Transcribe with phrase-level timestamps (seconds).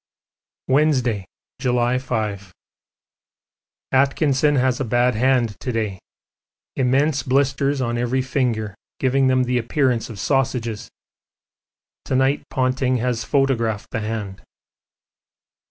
[0.67, 1.25] Wednesday,
[1.59, 2.51] July 5.
[3.91, 5.99] Atkinson has a bad hand to day,
[6.75, 10.89] immense blisters on every finger giving them the appearance of sausages.
[12.05, 14.41] To night Ponting has photographed the hand.